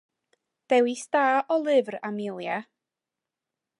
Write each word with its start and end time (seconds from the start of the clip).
Dewis 0.73 1.03
da 1.15 1.25
o 1.55 1.59
lyfr 1.67 1.99
Amelia! 2.09 2.57